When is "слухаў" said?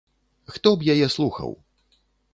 1.19-1.57